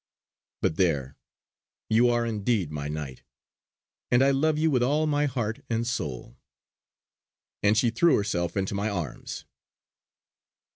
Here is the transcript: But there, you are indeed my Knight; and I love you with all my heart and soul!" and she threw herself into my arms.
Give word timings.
But 0.63 0.77
there, 0.77 1.15
you 1.87 2.09
are 2.09 2.25
indeed 2.25 2.71
my 2.71 2.87
Knight; 2.87 3.21
and 4.09 4.23
I 4.23 4.31
love 4.31 4.57
you 4.57 4.71
with 4.71 4.81
all 4.81 5.05
my 5.05 5.27
heart 5.27 5.63
and 5.69 5.85
soul!" 5.85 6.39
and 7.61 7.77
she 7.77 7.91
threw 7.91 8.15
herself 8.15 8.57
into 8.57 8.73
my 8.73 8.89
arms. 8.89 9.45